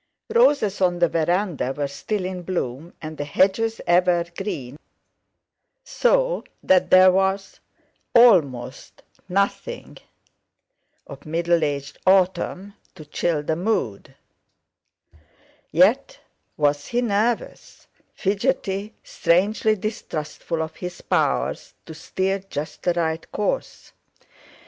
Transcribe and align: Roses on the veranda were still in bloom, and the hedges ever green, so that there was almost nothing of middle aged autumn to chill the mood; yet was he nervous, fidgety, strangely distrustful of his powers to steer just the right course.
Roses 0.33 0.81
on 0.81 0.97
the 0.97 1.07
veranda 1.07 1.73
were 1.77 1.87
still 1.87 2.25
in 2.25 2.41
bloom, 2.41 2.95
and 3.03 3.19
the 3.19 3.23
hedges 3.23 3.79
ever 3.85 4.25
green, 4.35 4.79
so 5.83 6.43
that 6.63 6.89
there 6.89 7.11
was 7.11 7.59
almost 8.15 9.03
nothing 9.29 9.99
of 11.05 11.27
middle 11.27 11.63
aged 11.63 11.99
autumn 12.07 12.73
to 12.95 13.05
chill 13.05 13.43
the 13.43 13.55
mood; 13.55 14.15
yet 15.71 16.17
was 16.57 16.87
he 16.87 17.03
nervous, 17.03 17.85
fidgety, 18.15 18.95
strangely 19.03 19.75
distrustful 19.75 20.63
of 20.63 20.77
his 20.77 21.01
powers 21.01 21.75
to 21.85 21.93
steer 21.93 22.39
just 22.39 22.81
the 22.81 22.93
right 22.95 23.31
course. 23.31 23.91